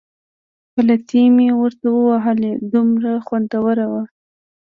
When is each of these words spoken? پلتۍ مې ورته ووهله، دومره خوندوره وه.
پلتۍ 0.73 1.23
مې 1.35 1.47
ورته 1.59 1.87
ووهله، 1.93 2.51
دومره 2.73 3.11
خوندوره 3.25 3.85
وه. 3.91 4.03